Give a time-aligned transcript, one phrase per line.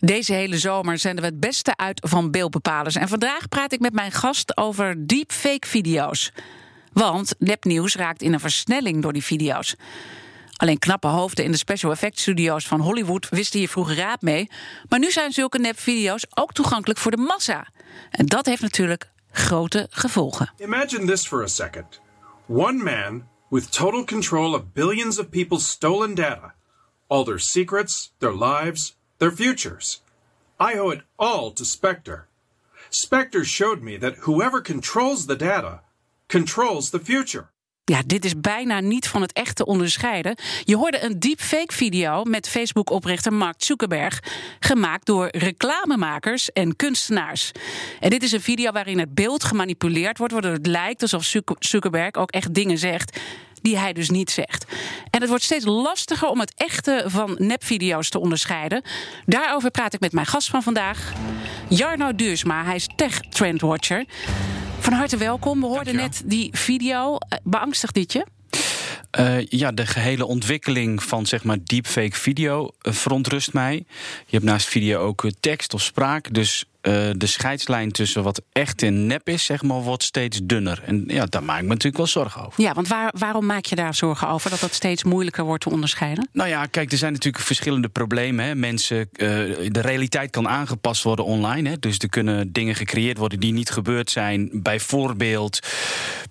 [0.00, 2.94] Deze hele zomer zenden we het beste uit van beeldbepalers.
[2.94, 6.32] En vandaag praat ik met mijn gast over deepfake-video's.
[6.92, 9.74] Want nepnieuws raakt in een versnelling door die video's.
[10.56, 14.50] Alleen knappe hoofden in de special effects studio's van Hollywood wisten hier vroeger raad mee.
[14.88, 17.68] Maar nu zijn zulke nepvideo's ook toegankelijk voor de massa.
[18.10, 20.52] En dat heeft natuurlijk grote gevolgen.
[20.58, 22.00] Imagine this for a second.
[22.48, 26.54] One man with total control of billions of people's stolen data.
[27.06, 30.02] All their secrets, their lives, their futures.
[30.60, 32.26] I owe it all to Spectre.
[32.90, 35.80] Spectre showed me that whoever controls the data
[36.28, 37.50] controls the future.
[37.84, 40.36] Ja, dit is bijna niet van het echt te onderscheiden.
[40.64, 44.22] Je hoorde een deepfake-video met Facebook-oprichter Mark Zuckerberg,
[44.60, 47.52] gemaakt door reclamemakers en kunstenaars.
[48.00, 51.24] En dit is een video waarin het beeld gemanipuleerd wordt, waardoor het lijkt alsof
[51.58, 53.20] Zuckerberg ook echt dingen zegt
[53.62, 54.64] die hij dus niet zegt.
[55.10, 58.82] En het wordt steeds lastiger om het echte van nepvideo's te onderscheiden.
[59.26, 61.12] Daarover praat ik met mijn gast van vandaag,
[61.68, 62.64] Jarno Duursma.
[62.64, 64.04] Hij is tech-trendwatcher.
[64.78, 65.60] Van harte welkom.
[65.60, 67.16] We hoorden net die video.
[67.16, 68.26] Eh, beangstigt dit je?
[69.18, 73.74] Uh, ja, de gehele ontwikkeling van zeg maar deepfake video uh, verontrust mij.
[74.26, 76.34] Je hebt naast video ook tekst of spraak.
[76.34, 80.82] Dus uh, de scheidslijn tussen wat echt en nep is, zeg maar, wordt steeds dunner.
[80.84, 82.62] En ja, daar maak ik me natuurlijk wel zorgen over.
[82.62, 85.70] Ja, want waar, waarom maak je daar zorgen over dat dat steeds moeilijker wordt te
[85.70, 86.28] onderscheiden?
[86.32, 88.44] Nou ja, kijk, er zijn natuurlijk verschillende problemen.
[88.44, 88.54] Hè.
[88.54, 89.28] Mensen, uh,
[89.68, 91.68] de realiteit kan aangepast worden online.
[91.68, 91.78] Hè.
[91.78, 94.50] Dus er kunnen dingen gecreëerd worden die niet gebeurd zijn.
[94.52, 95.58] Bijvoorbeeld,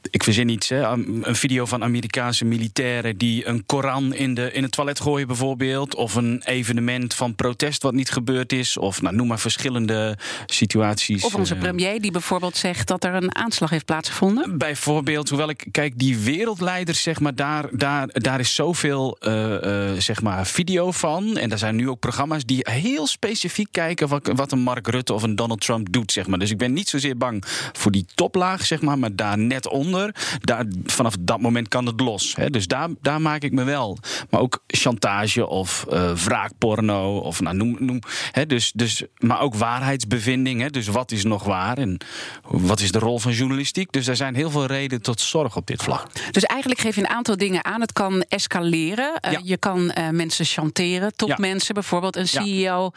[0.09, 4.63] ik verzin iets, hè, een video van Amerikaanse militairen die een Koran in, de, in
[4.63, 5.95] het toilet gooien, bijvoorbeeld.
[5.95, 8.77] Of een evenement van protest wat niet gebeurd is.
[8.77, 11.23] Of nou, noem maar verschillende situaties.
[11.23, 14.57] Of onze eh, premier die bijvoorbeeld zegt dat er een aanslag heeft plaatsgevonden.
[14.57, 19.91] Bijvoorbeeld, hoewel ik kijk, die wereldleiders, zeg maar, daar, daar, daar is zoveel uh, uh,
[19.97, 21.37] zeg maar, video van.
[21.37, 25.13] En er zijn nu ook programma's die heel specifiek kijken wat, wat een Mark Rutte
[25.13, 26.11] of een Donald Trump doet.
[26.11, 26.39] Zeg maar.
[26.39, 30.15] Dus ik ben niet zozeer bang voor die toplaag, zeg maar, maar daar net onder.
[30.39, 32.35] Daar, vanaf dat moment kan het los.
[32.35, 32.49] Hè.
[32.49, 33.97] Dus daar, daar maak ik me wel.
[34.29, 35.85] Maar ook chantage of
[36.23, 37.17] wraakporno.
[37.17, 37.99] Of nou, noem, noem,
[38.31, 40.26] hè, dus, dus, maar ook waarheidsbevindingen
[40.71, 41.97] dus wat is nog waar en
[42.41, 43.91] wat is de rol van journalistiek?
[43.91, 46.07] Dus er zijn heel veel redenen tot zorg op dit vlak.
[46.31, 47.81] Dus eigenlijk geef je een aantal dingen aan.
[47.81, 49.19] Het kan escaleren.
[49.31, 51.15] Uh, je kan uh, mensen chanteren.
[51.15, 51.73] Topmensen, ja.
[51.73, 52.91] bijvoorbeeld een CEO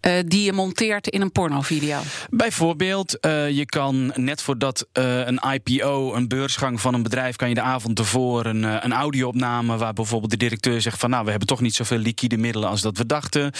[0.00, 0.16] ja.
[0.16, 2.00] uh, die je monteert in een pornovideo.
[2.30, 3.18] Bijvoorbeeld,
[3.50, 7.98] je kan net voordat een IPO, een beursgang van een bedrijf, kan je de avond
[7.98, 11.74] ervoor een, een audio-opname waar bijvoorbeeld de directeur zegt van nou, we hebben toch niet
[11.74, 13.52] zoveel liquide middelen als dat we dachten.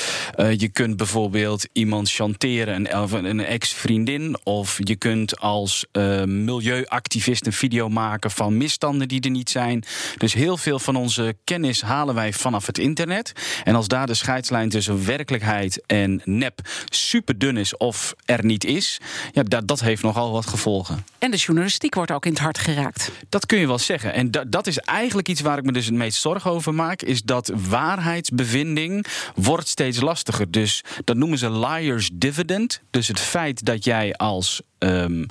[0.56, 2.91] je kunt bijvoorbeeld iemand chanteren, een
[3.25, 4.37] een ex-vriendin.
[4.43, 9.84] Of je kunt als uh, milieuactivist een video maken van misstanden die er niet zijn.
[10.16, 13.32] Dus heel veel van onze kennis halen wij vanaf het internet.
[13.65, 18.65] En als daar de scheidslijn tussen werkelijkheid en nep super dun is of er niet
[18.65, 18.99] is,
[19.33, 21.04] ja, dat, dat heeft nogal wat gevolgen.
[21.19, 23.10] En de journalistiek wordt ook in het hart geraakt.
[23.28, 24.12] Dat kun je wel zeggen.
[24.12, 27.03] En dat, dat is eigenlijk iets waar ik me dus het meest zorgen over maak,
[27.03, 30.50] is dat waarheidsbevinding wordt steeds lastiger.
[30.50, 32.81] Dus dat noemen ze liars dividend.
[32.91, 35.27] Dus het feit dat jij als um,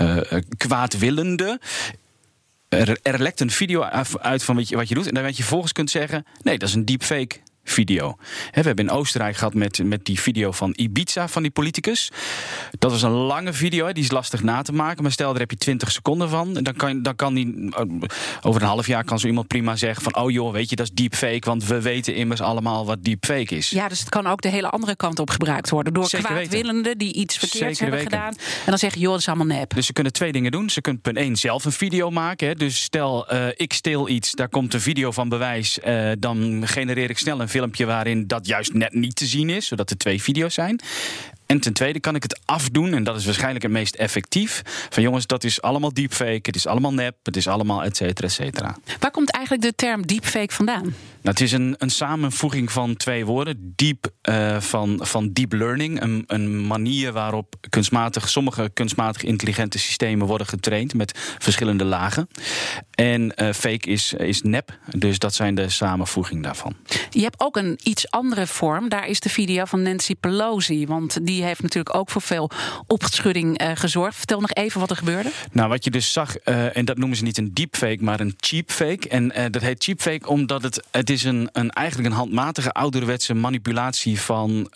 [0.00, 0.16] uh,
[0.56, 1.60] kwaadwillende
[2.68, 3.82] er, er, lekt een video
[4.20, 5.06] uit van wat je, wat je doet.
[5.06, 7.36] En dan weet je volgens kunt zeggen: nee, dat is een deepfake
[7.70, 8.16] video.
[8.52, 12.10] we hebben in Oostenrijk gehad met, met die video van Ibiza, van die politicus.
[12.78, 15.02] Dat was een lange video, die is lastig na te maken.
[15.02, 16.52] Maar stel, daar heb je 20 seconden van.
[16.52, 17.82] Dan kan, dan kan die, eh,
[18.42, 20.16] over een half jaar kan zo iemand prima zeggen van...
[20.16, 23.70] oh joh, weet je, dat is deepfake, want we weten immers allemaal wat deepfake is.
[23.70, 25.92] Ja, dus het kan ook de hele andere kant op gebruikt worden.
[25.92, 28.34] Door kwaadwillenden die iets verkeerds hebben gedaan.
[28.38, 29.74] En dan zeggen, joh, dat is allemaal nep.
[29.74, 30.70] Dus ze kunnen twee dingen doen.
[30.70, 32.56] Ze kunnen punt 1 zelf een video maken.
[32.56, 35.78] Dus stel, uh, ik steel iets, daar komt een video van bewijs.
[35.86, 39.66] Uh, dan genereer ik snel een filmpje waarin dat juist net niet te zien is,
[39.66, 40.80] zodat er twee video's zijn.
[41.48, 44.62] En ten tweede kan ik het afdoen, en dat is waarschijnlijk het meest effectief.
[44.88, 48.26] Van jongens, dat is allemaal deepfake, het is allemaal nep, het is allemaal et cetera,
[48.26, 48.76] et cetera.
[48.98, 50.82] Waar komt eigenlijk de term deepfake vandaan?
[50.82, 53.72] Nou, het is een, een samenvoeging van twee woorden.
[53.76, 56.02] Deep uh, van, van deep learning.
[56.02, 62.28] Een, een manier waarop kunstmatig, sommige kunstmatig intelligente systemen worden getraind met verschillende lagen.
[62.90, 64.78] En uh, fake is, is nep.
[64.96, 66.76] Dus dat zijn de samenvoeging daarvan.
[67.10, 68.88] Je hebt ook een iets andere vorm.
[68.88, 70.86] Daar is de video van Nancy Pelosi.
[70.86, 72.50] Want die die heeft natuurlijk ook voor veel
[72.86, 74.16] opschudding uh, gezorgd.
[74.16, 75.30] Vertel nog even wat er gebeurde.
[75.52, 78.34] Nou, wat je dus zag, uh, en dat noemen ze niet een deepfake, maar een
[78.40, 79.08] cheapfake.
[79.08, 83.34] En uh, dat heet cheapfake omdat het, het is een, een, eigenlijk een handmatige ouderwetse
[83.34, 84.70] manipulatie van,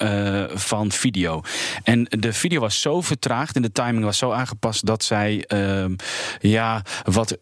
[0.55, 1.43] van video.
[1.83, 5.95] En de video was zo vertraagd en de timing was zo aangepast dat zij ehm,
[6.41, 7.37] ja, wat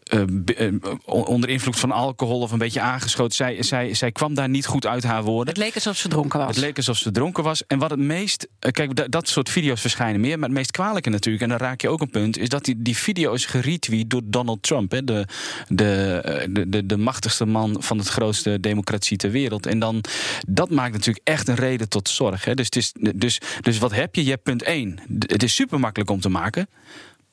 [1.05, 3.35] onder invloed van alcohol of een beetje aangeschoten.
[3.35, 5.53] Zij, zij, zij kwam daar niet goed uit haar woorden.
[5.53, 6.47] Het leek alsof ze dronken was.
[6.47, 7.65] Het leek alsof ze dronken was.
[7.67, 8.47] En wat het meest.
[8.59, 10.39] Kijk, dat soort video's verschijnen meer.
[10.39, 12.81] Maar het meest kwalijke natuurlijk, en dan raak je ook een punt, is dat die,
[12.81, 14.91] die video is geretweet door Donald Trump.
[14.91, 15.25] Hè, de,
[15.67, 19.65] de, de, de, de machtigste man van het grootste democratie ter wereld.
[19.65, 20.03] En dan,
[20.47, 22.45] dat maakt natuurlijk echt een reden tot zorg.
[22.45, 22.53] Hè.
[22.53, 24.23] Dus, het is, dus, dus wat heb je?
[24.23, 24.99] Je hebt punt 1.
[25.19, 26.67] Het is super makkelijk om te maken.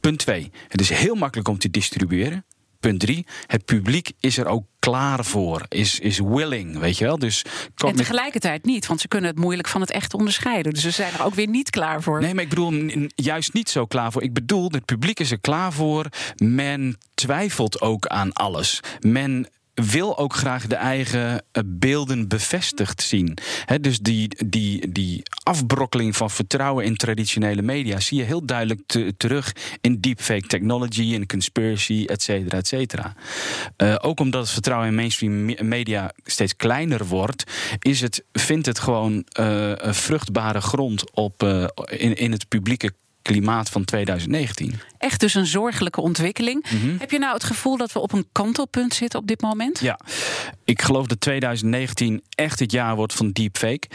[0.01, 0.51] Punt 2.
[0.69, 2.45] Het is heel makkelijk om te distribueren.
[2.81, 7.19] Punt drie, het publiek is er ook klaar voor, is, is willing, weet je wel.
[7.19, 7.45] Dus
[7.77, 10.73] en tegelijkertijd niet, want ze kunnen het moeilijk van het echt onderscheiden.
[10.73, 12.21] Dus ze zijn er ook weer niet klaar voor.
[12.21, 14.23] Nee, maar ik bedoel juist niet zo klaar voor.
[14.23, 16.07] Ik bedoel, het publiek is er klaar voor.
[16.37, 18.81] Men twijfelt ook aan alles.
[19.01, 19.49] Men
[19.85, 23.39] wil ook graag de eigen eh, beelden bevestigd zien.
[23.81, 28.81] dus die, die, die afbrokkeling van vertrouwen in traditionele media zie je heel duidelijk
[29.17, 33.15] terug in deepfake technology, in conspiracy, et cetera, et cetera.
[33.77, 37.45] Uh, ook omdat het vertrouwen in mainstream media steeds kleiner wordt,
[37.79, 41.43] is het, vindt het gewoon uh, vruchtbare grond op,
[41.89, 42.93] in, in het publieke
[43.29, 44.81] klimaat van 2019.
[44.99, 46.65] Echt dus een zorgelijke ontwikkeling.
[46.71, 46.99] Mhm.
[46.99, 49.81] Heb je nou het gevoel dat we op een kantelpunt zitten op dit moment?
[49.81, 49.99] Ja,
[50.65, 53.89] ik geloof dat 2019 echt het jaar wordt van deepfake.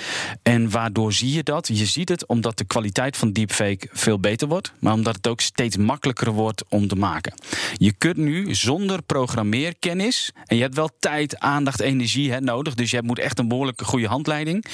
[0.44, 1.68] En waardoor zie je dat?
[1.68, 5.42] Je ziet het omdat de kwaliteit van deepfake veel beter wordt, maar omdat het ook
[5.42, 7.34] steeds makkelijker wordt om te maken.
[7.74, 12.92] Je kunt nu zonder programmeerkennis, en je hebt wel tijd, aandacht, energie hè, nodig, dus
[12.92, 14.66] je moet echt een behoorlijke goede handleiding.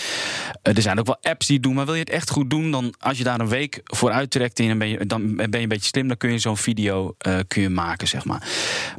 [0.62, 2.50] Eh, er zijn ook wel apps die het doen, maar wil je het echt goed
[2.50, 5.58] doen, dan als je daar een week voor uittrekt en ben je, dan ben je
[5.58, 8.48] een beetje slim, dan kun je zo'n video uh, kun je maken, zeg maar.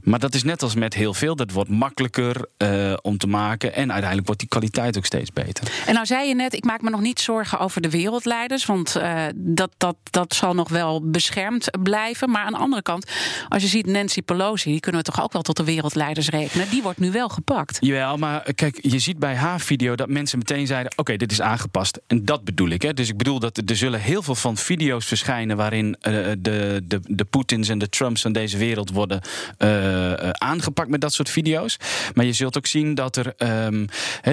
[0.03, 1.37] Maar dat is net als met heel veel.
[1.37, 3.75] Dat wordt makkelijker uh, om te maken.
[3.75, 5.73] En uiteindelijk wordt die kwaliteit ook steeds beter.
[5.87, 8.67] En nou zei je net, ik maak me nog niet zorgen over de wereldleiders.
[8.67, 12.31] Want uh, dat, dat, dat zal nog wel beschermd blijven.
[12.31, 13.11] Maar aan de andere kant,
[13.49, 16.71] als je ziet Nancy Pelosi, die kunnen we toch ook wel tot de wereldleiders rekenen.
[16.71, 17.77] Die wordt nu wel gepakt.
[17.81, 21.41] Jawel, maar kijk, je ziet bij haar video dat mensen meteen zeiden: oké, dit is
[21.41, 22.01] aangepast.
[22.07, 22.83] En dat bedoel ik.
[22.83, 22.95] Hè.
[22.95, 27.01] Dus ik bedoel dat er zullen heel veel van video's verschijnen waarin uh, de, de,
[27.07, 29.21] de Poetins en de Trumps van deze wereld worden
[29.59, 31.77] uh, aangepakt met dat soort video's.
[32.15, 33.35] Maar je zult ook zien dat er.
[33.67, 33.87] Um,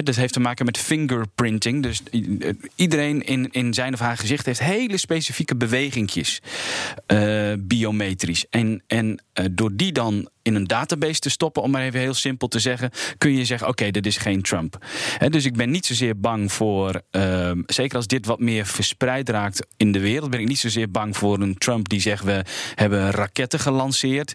[0.04, 1.82] dat heeft te maken met fingerprinting.
[1.82, 2.02] Dus
[2.74, 6.40] iedereen in, in zijn of haar gezicht heeft hele specifieke bewegingjes.
[7.58, 8.46] biometrisch.
[8.50, 12.48] En, en door die dan in een database te stoppen, om maar even heel simpel
[12.48, 14.86] te zeggen, kun je zeggen: oké, dit is geen Trump.
[15.28, 19.66] dus ik ben niet zozeer bang voor, ehm, zeker als dit wat meer verspreid raakt
[19.76, 23.10] in de wereld, ben ik niet zozeer bang voor een Trump die zegt: we hebben
[23.10, 24.32] raketten gelanceerd.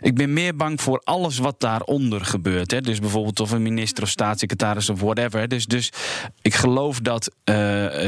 [0.00, 2.70] Ik ben meer bang voor alles wat daaronder gebeurt.
[2.70, 2.80] Hè.
[2.80, 5.48] Dus bijvoorbeeld of een minister of staatssecretaris of whatever.
[5.48, 5.92] Dus, dus
[6.42, 7.54] ik geloof dat uh,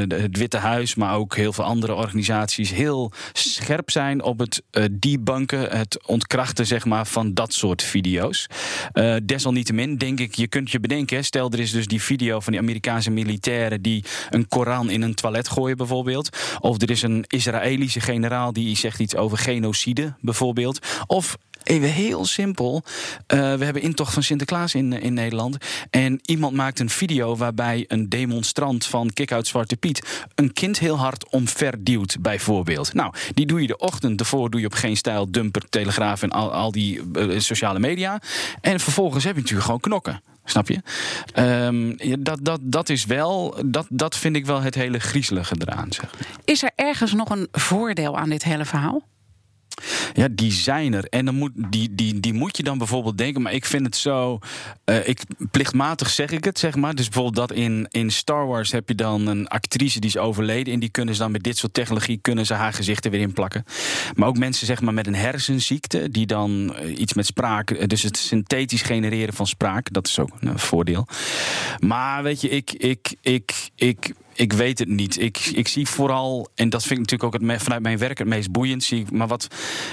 [0.08, 4.84] het Witte Huis, maar ook heel veel andere organisaties heel scherp zijn op het uh,
[4.90, 8.46] debunken, het ontkrachten zeg maar, van dat soort video's.
[8.94, 12.52] Uh, desalniettemin denk ik, je kunt je bedenken, stel er is dus die video van
[12.52, 16.28] die Amerikaanse militairen die een Koran in een toilet gooien bijvoorbeeld.
[16.60, 20.78] Of er is een Israëlische generaal die zegt iets over genocide bijvoorbeeld.
[21.06, 22.82] Of Even heel simpel.
[22.84, 25.56] Uh, we hebben intocht van Sinterklaas in, in Nederland.
[25.90, 30.98] En iemand maakt een video waarbij een demonstrant van Kick-Out Zwarte Piet een kind heel
[30.98, 32.94] hard omverduwt, bijvoorbeeld.
[32.94, 36.30] Nou, die doe je de ochtend ervoor, doe je op geen stijl, dumper, telegraaf en
[36.30, 38.20] al, al die uh, sociale media.
[38.60, 40.22] En vervolgens heb je natuurlijk gewoon knokken.
[40.44, 40.80] Snap je?
[41.40, 45.92] Um, dat, dat, dat is wel, dat, dat vind ik wel het hele griezelige eraan.
[45.92, 46.10] Zeg.
[46.44, 49.02] Is er ergens nog een voordeel aan dit hele verhaal?
[50.12, 51.04] Ja, die zijn er.
[51.04, 53.42] En dan moet, die, die, die moet je dan bijvoorbeeld denken.
[53.42, 54.38] Maar ik vind het zo.
[54.84, 56.94] Uh, ik, plichtmatig zeg ik het, zeg maar.
[56.94, 60.72] Dus bijvoorbeeld dat in, in Star Wars heb je dan een actrice die is overleden.
[60.72, 63.64] En die kunnen ze dan met dit soort technologie kunnen ze haar gezichten weer inplakken.
[64.14, 66.10] Maar ook mensen zeg maar met een hersenziekte.
[66.10, 67.70] Die dan uh, iets met spraak.
[67.70, 69.92] Uh, dus het synthetisch genereren van spraak.
[69.92, 71.06] Dat is ook een voordeel.
[71.78, 75.20] Maar weet je, ik, ik, ik, ik ik weet het niet.
[75.20, 78.26] Ik, ik zie vooral, en dat vind ik natuurlijk ook het, vanuit mijn werk het
[78.26, 79.48] meest boeiend, zie ik, maar wat,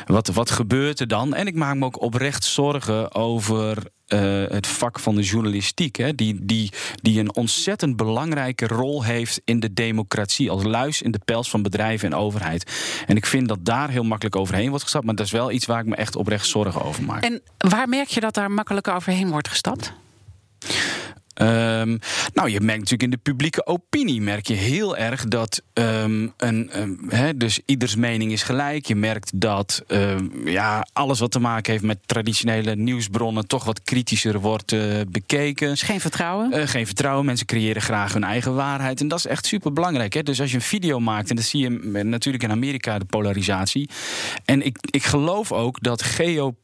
[0.06, 1.34] wat, wat gebeurt er dan?
[1.34, 3.78] En ik maak me ook oprecht zorgen over
[4.14, 6.72] uh, het vak van de journalistiek, hè, die, die,
[7.02, 11.62] die een ontzettend belangrijke rol heeft in de democratie, als luis in de pels van
[11.62, 12.72] bedrijven en overheid.
[13.08, 15.66] En ik vind dat daar heel makkelijk overheen wordt gestapt, maar dat is wel iets
[15.66, 17.24] waar ik me echt oprecht zorgen over maak.
[17.24, 19.94] En waar merk je dat daar makkelijk overheen wordt gestapt?
[21.34, 21.98] Ehm,
[22.34, 26.70] nou, je merkt natuurlijk in de publieke opinie merk je heel erg dat ehm, een,
[26.76, 28.86] um, dus ieders mening is gelijk.
[28.86, 29.84] Je merkt dat
[30.46, 35.70] ja, alles wat te maken heeft met traditionele nieuwsbronnen toch wat kritischer wordt uh, bekeken.
[35.70, 36.58] Dus geen vertrouwen?
[36.58, 37.26] Uh, geen vertrouwen.
[37.26, 39.02] Mensen creëren graag hun eigen waarheid.
[39.02, 40.26] En dat is echt super belangrijk.
[40.26, 43.90] Dus als je een video maakt, en dat zie je natuurlijk in Amerika, de polarisatie.
[44.46, 46.56] En ik, ik geloof ook dat geo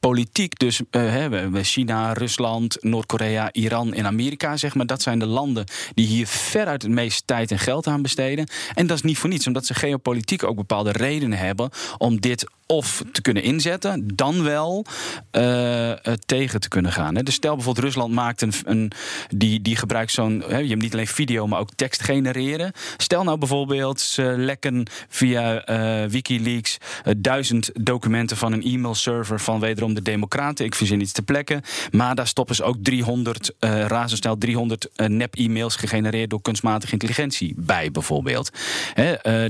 [0.00, 5.64] politiek, dus uh, China, Rusland, Noord-Korea, Iran en Amerika, zeg maar, dat zijn de landen
[5.94, 8.46] die hier veruit het meeste tijd en geld aan besteden.
[8.74, 12.46] En dat is niet voor niets, omdat ze geopolitiek ook bepaalde redenen hebben om dit
[12.70, 14.84] of te kunnen inzetten, dan wel
[15.32, 15.92] uh,
[16.26, 17.14] tegen te kunnen gaan.
[17.14, 18.92] Dus stel bijvoorbeeld Rusland maakt een, een
[19.28, 22.72] die, die gebruikt zo'n, je hebt niet alleen video, maar ook tekst genereren.
[22.96, 29.60] Stel nou bijvoorbeeld ze lekken via uh, WikiLeaks uh, duizend documenten van een e-mailserver van
[29.60, 30.64] wederom de Democraten.
[30.64, 33.52] Ik verzin iets te plekken, maar daar stoppen ze ook 300
[33.86, 38.50] razendsnel 300 nep-e-mails gegenereerd door kunstmatige intelligentie bij bijvoorbeeld.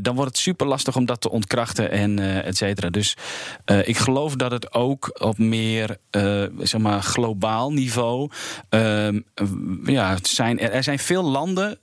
[0.02, 2.90] dan wordt het super lastig om dat te ontkrachten en et cetera.
[2.90, 8.30] Dus dus uh, ik geloof dat het ook op meer uh, zeg maar globaal niveau.
[8.70, 9.08] Uh,
[9.84, 11.78] ja, zijn, er zijn veel landen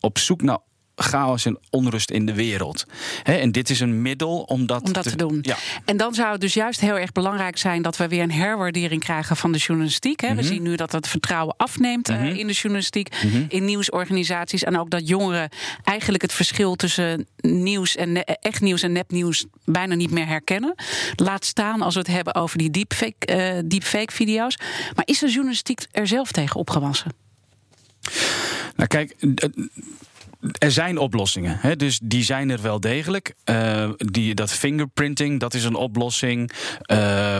[0.00, 0.58] op zoek naar
[0.96, 2.84] chaos en onrust in de wereld.
[3.22, 5.38] en dit is een middel om dat, om dat te, doen.
[5.42, 5.56] Ja.
[5.84, 9.00] En dan zou het dus juist heel erg belangrijk zijn dat we weer een herwaardering
[9.00, 10.20] krijgen van de journalistiek.
[10.20, 10.42] We mhm.
[10.42, 12.26] zien nu dat het vertrouwen afneemt eh, mhm.
[12.26, 13.44] in de journalistiek, mhm.
[13.48, 14.64] in nieuwsorganisaties.
[14.64, 15.48] En ook dat jongeren
[15.84, 20.74] eigenlijk het verschil tussen nieuws en echt nieuws en nepnieuws bijna niet meer herkennen.
[21.16, 24.58] Laat staan als we het hebben over die deepfake, uh, deepfake video's.
[24.94, 27.12] Maar is de journalistiek er zelf tegen opgewassen?
[28.76, 29.16] Nou, kijk
[30.58, 31.76] er zijn oplossingen, hè?
[31.76, 33.34] dus die zijn er wel degelijk.
[33.50, 36.50] Uh, die, dat fingerprinting, dat is een oplossing.
[36.92, 37.38] Uh,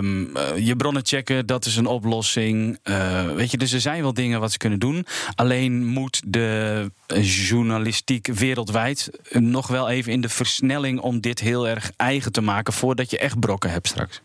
[0.56, 2.78] je bronnen checken, dat is een oplossing.
[2.84, 5.06] Uh, weet je, dus er zijn wel dingen wat ze kunnen doen.
[5.34, 11.90] Alleen moet de journalistiek wereldwijd nog wel even in de versnelling om dit heel erg
[11.96, 14.22] eigen te maken voordat je echt brokken hebt straks.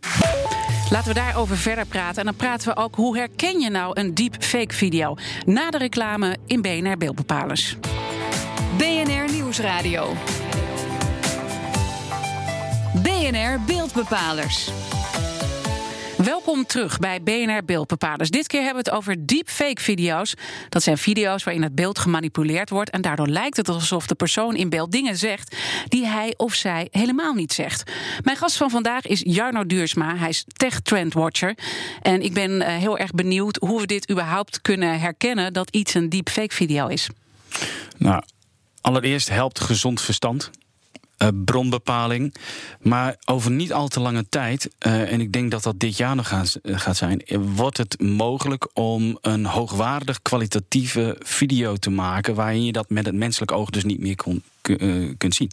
[0.92, 2.18] Laten we daarover verder praten.
[2.18, 5.16] En dan praten we ook hoe herken je nou een deepfake video?
[5.46, 7.78] Na de reclame in BNR Beeldbepalers.
[9.62, 10.14] BNR Nieuwsradio.
[13.04, 14.70] BNR Beeldbepalers.
[16.18, 18.30] Welkom terug bij BNR Beeldbepalers.
[18.30, 20.34] Dit keer hebben we het over deepfake-video's.
[20.70, 24.56] Dat zijn video's waarin het beeld gemanipuleerd wordt en daardoor lijkt het alsof de persoon
[24.56, 25.56] in beeld dingen zegt
[25.88, 27.92] die hij of zij helemaal niet zegt.
[28.24, 30.16] Mijn gast van vandaag is Jarno Duursma.
[30.16, 31.56] Hij is tech trend watcher
[32.02, 35.94] en ik ben eh, heel erg benieuwd hoe we dit überhaupt kunnen herkennen dat iets
[35.94, 37.10] een deepfake-video is.
[37.98, 38.24] Nou,
[38.82, 40.52] Allereerst helpt gezond verstand.
[41.22, 42.36] Uh, bronbepaling.
[42.80, 46.16] Maar over niet al te lange tijd, uh, en ik denk dat dat dit jaar
[46.16, 47.24] nog gaat, gaat zijn,
[47.56, 53.16] wordt het mogelijk om een hoogwaardig kwalitatieve video te maken waarin je dat met het
[53.16, 54.16] menselijk oog dus niet meer
[55.18, 55.52] kunt zien.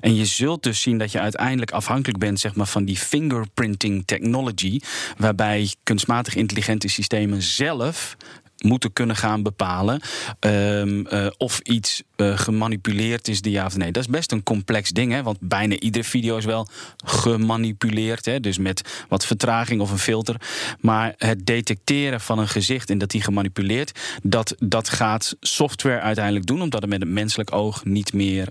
[0.00, 4.02] En je zult dus zien dat je uiteindelijk afhankelijk bent zeg maar, van die fingerprinting
[4.06, 4.80] technology,
[5.16, 8.16] waarbij kunstmatig intelligente systemen zelf
[8.58, 10.00] moeten kunnen gaan bepalen
[10.40, 13.92] um, uh, of iets uh, gemanipuleerd is, ja of nee.
[13.92, 16.68] Dat is best een complex ding, hè, want bijna iedere video is wel
[17.04, 18.24] gemanipuleerd.
[18.24, 20.36] Hè, dus met wat vertraging of een filter.
[20.80, 26.46] Maar het detecteren van een gezicht en dat die gemanipuleerd, dat, dat gaat software uiteindelijk
[26.46, 28.48] doen, omdat het met het menselijk oog niet meer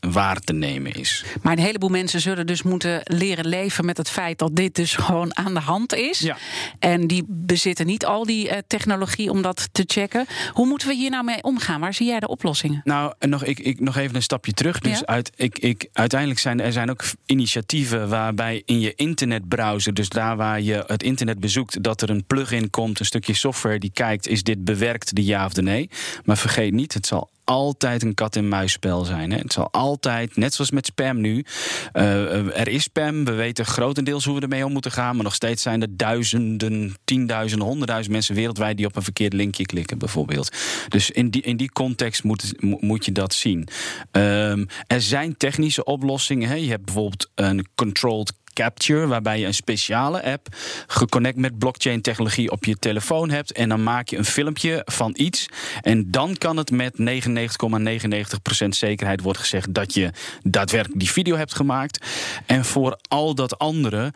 [0.00, 1.24] waar te nemen is.
[1.42, 4.94] Maar een heleboel mensen zullen dus moeten leren leven met het feit dat dit dus
[4.94, 6.18] gewoon aan de hand is.
[6.18, 6.36] Ja.
[6.78, 10.26] En die bezitten niet al die uh, technologie om dat te checken.
[10.52, 11.80] Hoe moeten we hier nou mee omgaan?
[11.80, 12.80] Waar zie jij de oplossingen?
[12.84, 14.78] Nou, nog, ik, ik, nog even een stapje terug.
[14.78, 15.06] Dus ja?
[15.06, 20.36] uit, ik, ik, uiteindelijk zijn er zijn ook initiatieven waarbij in je internetbrowser, dus daar
[20.36, 24.28] waar je het internet bezoekt, dat er een plugin komt, een stukje software die kijkt,
[24.28, 25.90] is dit bewerkt, de ja of de nee.
[26.24, 29.30] Maar vergeet niet, het zal altijd een kat-en-muisspel zijn.
[29.30, 29.38] Hè.
[29.38, 31.44] Het zal altijd, net zoals met spam nu.
[31.92, 35.14] Uh, er is spam, we weten grotendeels hoe we ermee om moeten gaan.
[35.14, 39.66] Maar nog steeds zijn er duizenden, tienduizenden, honderdduizend mensen wereldwijd die op een verkeerd linkje
[39.66, 40.56] klikken, bijvoorbeeld.
[40.88, 43.68] Dus in die, in die context moet, moet je dat zien.
[44.12, 46.48] Um, er zijn technische oplossingen.
[46.48, 46.54] Hè.
[46.54, 50.48] Je hebt bijvoorbeeld een controlled Capture, waarbij je een speciale app
[50.86, 53.52] geconnect met blockchain technologie op je telefoon hebt.
[53.52, 55.46] En dan maak je een filmpje van iets.
[55.82, 60.10] En dan kan het met 99,99% zekerheid worden gezegd dat je
[60.42, 62.06] daadwerkelijk die video hebt gemaakt.
[62.46, 64.12] En voor al dat andere,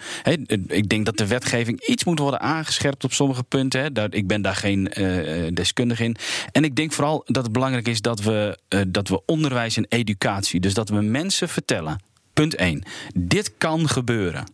[0.67, 3.93] ik denk dat de wetgeving iets moet worden aangescherpt op sommige punten.
[4.11, 6.17] Ik ben daar geen uh, deskundige in.
[6.53, 9.87] En ik denk vooral dat het belangrijk is dat we, uh, dat we onderwijs en
[9.89, 12.09] educatie, dus dat we mensen vertellen
[12.41, 12.83] Punt 1.
[13.15, 14.45] Dit kan gebeuren.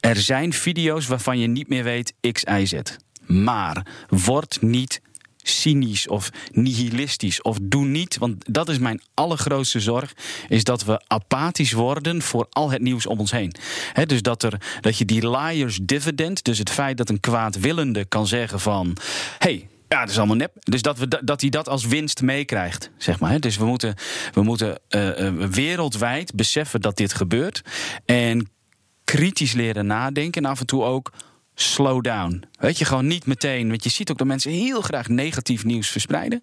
[0.00, 2.74] Er zijn video's waarvan je niet meer weet X, Y, Z.
[3.26, 5.00] Maar word niet
[5.36, 8.18] cynisch of nihilistisch of doe niet.
[8.18, 10.12] Want dat is mijn allergrootste zorg,
[10.48, 13.54] is dat we apathisch worden voor al het nieuws om ons heen.
[13.92, 18.04] He, dus dat, er, dat je die liars dividend, dus het feit dat een kwaadwillende
[18.04, 18.96] kan zeggen van...
[19.38, 20.52] hey, ja, dat is allemaal nep.
[20.60, 23.40] Dus dat, we, dat hij dat als winst meekrijgt, zeg maar.
[23.40, 23.94] Dus we moeten,
[24.32, 27.62] we moeten uh, wereldwijd beseffen dat dit gebeurt.
[28.04, 28.50] En
[29.04, 30.44] kritisch leren nadenken.
[30.44, 31.12] En af en toe ook
[31.54, 32.42] slow down.
[32.58, 33.68] Weet je, gewoon niet meteen.
[33.68, 36.40] Want je ziet ook dat mensen heel graag negatief nieuws verspreiden.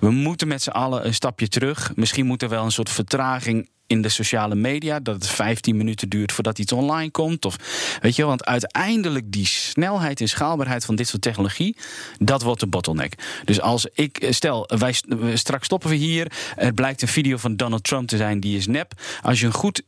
[0.00, 1.92] We moeten met z'n allen een stapje terug.
[1.94, 5.00] Misschien moet er wel een soort vertraging in de sociale media.
[5.00, 7.44] Dat het 15 minuten duurt voordat iets online komt.
[7.44, 7.56] Of,
[8.00, 11.76] weet je, want uiteindelijk die snelheid en schaalbaarheid van dit soort technologie,
[12.18, 13.14] dat wordt de bottleneck.
[13.44, 14.94] Dus als ik, stel, wij
[15.34, 16.32] straks stoppen we hier.
[16.56, 18.92] Er blijkt een video van Donald Trump te zijn, die is nep.
[19.22, 19.82] Als je een goed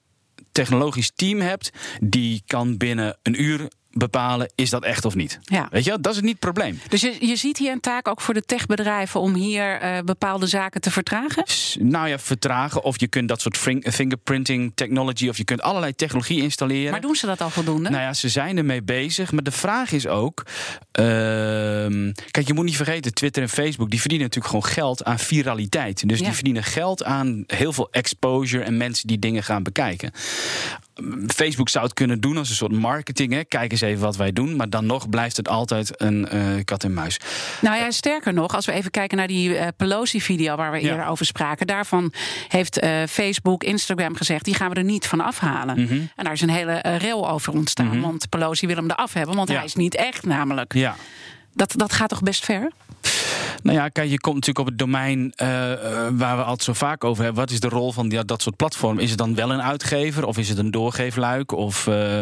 [0.53, 5.39] technologisch team hebt, die kan binnen een uur bepalen, is dat echt of niet?
[5.43, 5.69] Ja.
[5.71, 6.81] Weet je, dat is niet het probleem.
[6.89, 10.47] Dus je, je ziet hier een taak ook voor de techbedrijven om hier uh, bepaalde
[10.47, 11.45] zaken te vertragen?
[11.79, 12.83] Nou ja, vertragen.
[12.83, 16.91] Of je kunt dat soort fingerprinting technology, of je kunt allerlei technologie installeren.
[16.91, 17.91] Maar doen ze dat al voldoende?
[17.91, 19.33] Nou ja, ze zijn ermee bezig.
[19.33, 20.43] Maar de vraag is ook.
[21.01, 21.07] Uh,
[22.31, 26.09] kijk, je moet niet vergeten, Twitter en Facebook, die verdienen natuurlijk gewoon geld aan viraliteit.
[26.09, 30.13] Dus die verdienen geld aan heel veel exposure en mensen die dingen gaan bekijken.
[31.27, 33.33] Facebook zou het kunnen doen als een soort marketing.
[33.33, 33.45] Hè.
[33.45, 34.57] Kijk eens even wat wij doen.
[34.57, 37.21] Maar dan nog blijft het altijd een uh, kat en muis.
[37.61, 41.07] Nou ja, sterker nog, als we even kijken naar die uh, Pelosi-video waar we eerder
[41.07, 41.67] over spraken.
[41.67, 42.13] Daarvan
[42.49, 45.81] heeft uh, Facebook, Instagram gezegd: die gaan we er niet van afhalen.
[45.81, 46.11] Mm -hmm.
[46.17, 47.87] En daar is een hele rail over ontstaan.
[47.87, 48.01] Mm -hmm.
[48.01, 49.55] Want Pelosi wil hem eraf hebben, want ja.
[49.55, 50.75] hij is niet echt namelijk.
[50.75, 50.97] Ja.
[51.55, 52.71] Dat, dat gaat toch best ver?
[53.63, 55.47] Nou ja, kijk, je komt natuurlijk op het domein uh,
[56.11, 57.41] waar we altijd zo vaak over hebben.
[57.43, 59.03] Wat is de rol van die, dat soort platformen?
[59.03, 61.53] Is het dan wel een uitgever of is het een doorgeefluik?
[61.53, 62.21] Of uh,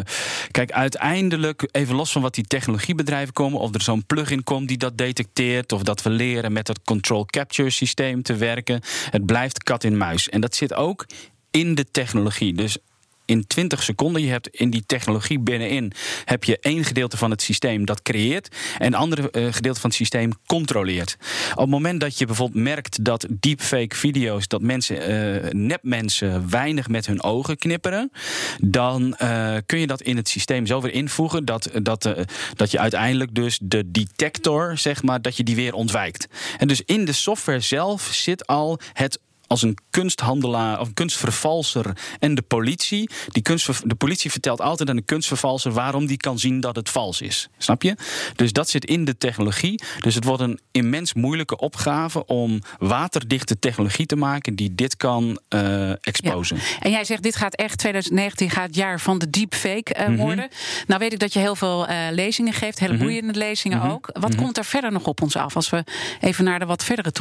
[0.51, 4.77] kijk, uiteindelijk, even los van wat die technologiebedrijven komen, of er zo'n plugin komt die
[4.77, 8.81] dat detecteert, of dat we leren met het control capture systeem te werken.
[9.11, 10.29] Het blijft kat in muis.
[10.29, 11.07] En dat zit ook
[11.51, 12.55] in de technologie.
[12.55, 12.79] Dus
[13.29, 14.23] in 20 seconden.
[14.23, 15.93] Je hebt in die technologie binnenin
[16.25, 19.91] heb je één gedeelte van het systeem dat creëert en een andere uh, gedeelte van
[19.91, 21.17] het systeem controleert.
[21.51, 26.89] Op het moment dat je bijvoorbeeld merkt dat deepfake video's, dat mensen, uh, nepmensen, weinig
[26.89, 28.11] met hun ogen knipperen,
[28.61, 32.15] dan uh, kun je dat in het systeem zo weer invoegen dat, dat,
[32.55, 36.27] dat je uiteindelijk dus de detector, zeg maar, dat je die weer ontwijkt.
[36.59, 41.97] En dus in de software zelf zit al het als een kunsthandelaar of een kunstvervalser
[42.19, 43.11] en de politie.
[43.29, 46.89] Die kunstver, de politie vertelt altijd aan de kunstvervalser waarom die kan zien dat het
[46.89, 47.49] vals is.
[47.59, 47.97] Snap je?
[48.37, 49.83] Dus dat zit in de technologie.
[50.01, 55.41] Dus het wordt een immens moeilijke opgave om waterdichte technologie te maken die dit kan
[55.55, 56.57] uh, exposen.
[56.57, 56.63] Ja.
[56.81, 60.07] En jij zegt, dit gaat echt 2019 gaat het jaar van de deepfake uh, mm
[60.07, 60.17] -hmm.
[60.17, 60.49] worden.
[60.87, 63.39] Nou weet ik dat je heel veel uh, lezingen geeft, hele boeiende mm -hmm.
[63.39, 63.93] lezingen mm -hmm.
[63.93, 64.11] ook.
[64.13, 65.85] Wat komt er verder nog op ons af als we
[66.21, 67.13] even naar de wat verdere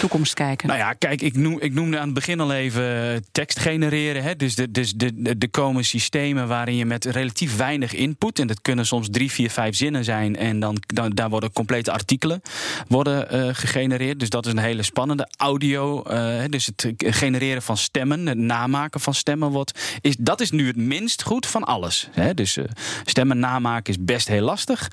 [0.00, 0.68] toekomst kijken?
[0.68, 4.22] Nou ja, kijk, ik noem, ik noemde aan het begin al even tekst genereren.
[4.22, 4.36] Hè?
[4.36, 8.38] Dus er dus de, de, de komen systemen waarin je met relatief weinig input...
[8.38, 10.36] en dat kunnen soms drie, vier, vijf zinnen zijn...
[10.36, 12.42] en dan, dan daar worden complete artikelen
[12.88, 14.20] worden, uh, gegenereerd.
[14.20, 15.28] Dus dat is een hele spannende.
[15.36, 19.50] Audio, uh, dus het genereren van stemmen, het namaken van stemmen...
[19.50, 22.08] Wordt, is, dat is nu het minst goed van alles.
[22.10, 22.34] Hè?
[22.34, 22.58] Dus
[23.04, 24.90] stemmen namaken is best heel lastig.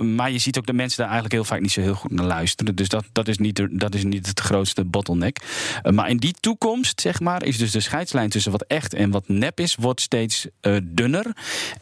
[0.00, 2.26] maar je ziet ook dat mensen daar eigenlijk heel vaak niet zo heel goed naar
[2.26, 2.74] luisteren.
[2.74, 5.38] Dus dat, dat, is, niet, dat is niet het grootste bottleneck.
[5.90, 9.28] Maar in die toekomst, zeg maar, is dus de scheidslijn tussen wat echt en wat
[9.28, 11.26] nep is, wordt steeds uh, dunner.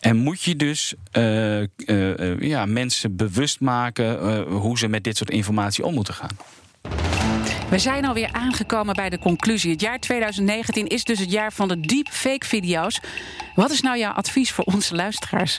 [0.01, 1.63] En moet je dus uh,
[2.41, 6.37] ja, mensen bewust maken hoe ze met dit soort informatie om moeten gaan.
[7.71, 9.71] We zijn alweer aangekomen bij de conclusie.
[9.71, 13.01] Het jaar 2019 is dus het jaar van de deepfake video's.
[13.55, 15.59] Wat is nou jouw advies voor onze luisteraars?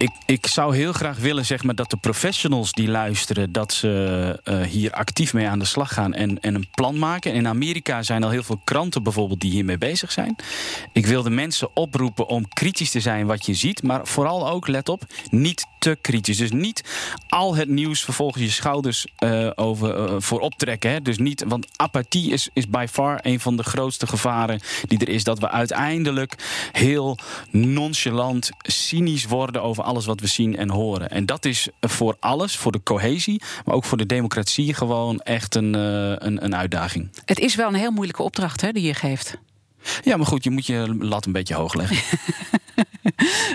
[0.00, 4.40] Ik, ik zou heel graag willen zeg maar, dat de professionals die luisteren, dat ze
[4.44, 7.32] uh, hier actief mee aan de slag gaan en, en een plan maken.
[7.32, 10.36] In Amerika zijn al heel veel kranten bijvoorbeeld die hiermee bezig zijn.
[10.92, 14.66] Ik wil de mensen oproepen om kritisch te zijn wat je ziet, maar vooral ook,
[14.68, 16.36] let op, niet te kritisch.
[16.36, 16.84] Dus niet
[17.28, 19.06] al het nieuws vervolgens je schouders
[19.54, 21.02] over, uh, voor optrekken.
[21.02, 25.08] Dus niet, want apathie is, is by far een van de grootste gevaren die er
[25.08, 25.24] is.
[25.24, 26.34] Dat we uiteindelijk
[26.72, 27.18] heel
[27.50, 31.10] nonchalant, cynisch worden over alles wat we zien en horen.
[31.10, 35.54] En dat is voor alles, voor de cohesie, maar ook voor de democratie gewoon echt
[35.54, 37.10] een, uh, een, een uitdaging.
[37.24, 39.38] Het is wel een heel moeilijke opdracht hè, die je geeft.
[40.02, 41.96] Ja, maar goed, je moet je lat een beetje hoog leggen.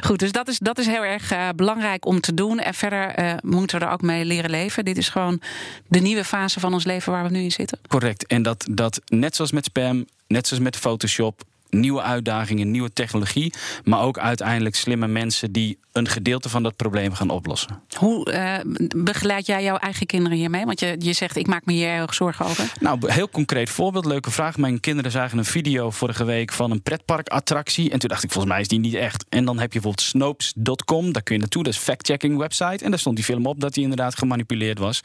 [0.02, 2.60] Goed, dus dat is, dat is heel erg uh, belangrijk om te doen.
[2.60, 4.86] En verder uh, moeten we er ook mee leren leven.
[4.86, 5.42] Dit is gewoon
[5.88, 7.80] de nieuwe fase van ons leven waar we nu in zitten.
[7.88, 8.28] Correct.
[8.28, 11.44] En dat, dat net zoals met spam, net zoals met Photoshop,
[11.80, 13.54] nieuwe uitdagingen, nieuwe technologie.
[13.84, 17.82] Maar ook uiteindelijk slimme mensen die een gedeelte van dat probleem gaan oplossen.
[17.98, 20.66] Hoe uh, begeleid jij jouw eigen kinderen hiermee?
[20.66, 22.72] Want je, je zegt, ik maak me hier erg zorgen over.
[22.80, 24.58] Nou, heel concreet voorbeeld, leuke vraag.
[24.58, 27.92] Mijn kinderen zagen een video vorige week van een pretparkattractie.
[27.92, 29.26] En toen dacht ik, volgens mij is die niet echt.
[29.30, 31.64] En dan heb je bijvoorbeeld Snopes.com, daar kun je naartoe.
[31.64, 32.84] Dat is fact-checking website.
[32.84, 35.02] En daar stond die film op dat die inderdaad gemanipuleerd was.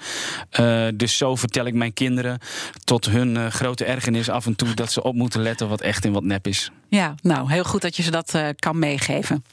[0.60, 2.38] Uh, dus zo vertel ik mijn kinderen
[2.84, 6.04] tot hun uh, grote ergernis af en toe dat ze op moeten letten wat echt
[6.04, 6.59] en wat nep is.
[6.88, 9.44] Ja, nou, heel goed dat je ze dat uh, kan meegeven.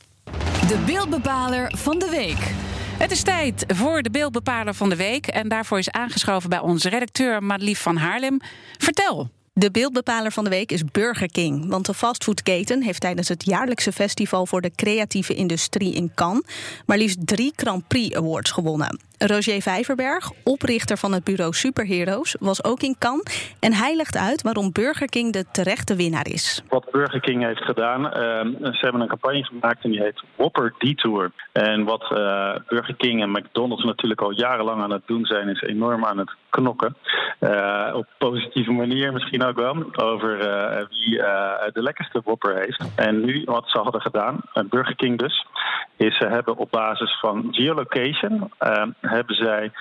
[0.67, 2.53] De beeldbepaler van de week.
[2.97, 5.27] Het is tijd voor de beeldbepaler van de week.
[5.27, 8.39] En daarvoor is aangeschoven bij onze redacteur Madelief van Haarlem.
[8.77, 9.29] Vertel.
[9.53, 11.69] De beeldbepaler van de week is Burger King.
[11.69, 16.43] Want de fastfoodketen heeft tijdens het jaarlijkse festival voor de creatieve industrie in Cannes
[16.85, 18.99] maar liefst drie Grand Prix Awards gewonnen.
[19.17, 23.55] Roger Vijverberg, oprichter van het bureau Superheroes, was ook in Cannes.
[23.59, 26.63] En hij legt uit waarom Burger King de terechte winnaar is.
[26.69, 28.11] Wat Burger King heeft gedaan, uh,
[28.71, 31.31] ze hebben een campagne gemaakt en die heet Whopper Detour.
[31.51, 35.61] En wat uh, Burger King en McDonald's natuurlijk al jarenlang aan het doen zijn, is
[35.61, 36.95] enorm aan het knokken.
[37.39, 40.37] Uh, op positieve manier misschien ook wel, over
[40.89, 41.17] wie
[41.73, 42.83] de lekkerste Whopper heeft.
[42.95, 45.45] En nu wat ze hadden gedaan, Burger King dus,
[45.97, 48.51] is ze hebben op basis van geolocation
[49.07, 49.71] hebben zij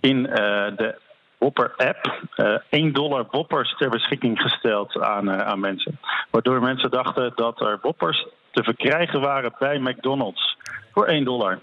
[0.00, 0.34] in uh,
[0.76, 0.98] de
[1.38, 5.98] Whopper-app uh, 1 dollar Whoppers ter beschikking gesteld aan, uh, aan mensen.
[6.30, 10.56] Waardoor mensen dachten dat er Whoppers te verkrijgen waren bij McDonald's
[10.92, 11.58] voor 1 dollar.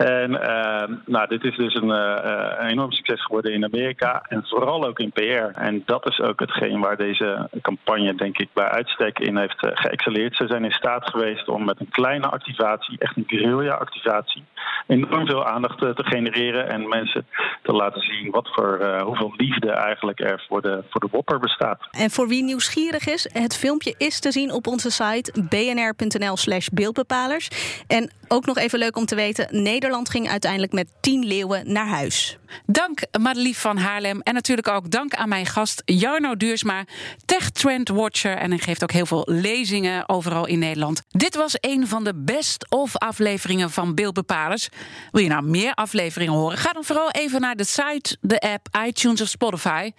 [0.00, 2.16] En uh, nou, dit is dus een, uh,
[2.58, 5.50] een, enorm succes geworden in Amerika en vooral ook in PR.
[5.54, 10.36] En dat is ook hetgeen waar deze campagne, denk ik, bij uitstek in heeft uh.
[10.36, 14.44] Ze zijn in staat geweest om met een kleine activatie, echt een guerrilla-activatie,
[14.86, 17.26] enorm veel aandacht te genereren en mensen
[17.62, 21.88] te laten zien wat voor hoeveel liefde eigenlijk er voor de, voor de Whopper bestaat.
[21.90, 27.48] En voor wie nieuwsgierig is, het filmpje is te zien op onze site bnr.nl/slash beeldbepalers.
[27.86, 31.86] En ook nog even leuk om te weten: Nederland ging uiteindelijk met 10 leeuwen naar
[31.86, 32.38] huis.
[32.66, 34.20] Dank Madelief van Haarlem.
[34.20, 36.84] En natuurlijk ook dank aan mijn gast Jarno Duursma,
[37.24, 38.36] Tech Trend Watcher.
[38.36, 41.02] En hij geeft ook heel veel lezingen overal in Nederland.
[41.08, 44.68] Dit was een van de best-of afleveringen van Beeldbepalers.
[45.10, 46.58] Wil je nou meer afleveringen horen?
[46.58, 49.90] Ga dan vooral even naar de site, de app, iTunes of Spotify.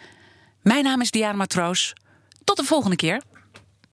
[0.61, 1.93] Mijn naam is Diana Matroos.
[2.43, 3.21] Tot de volgende keer.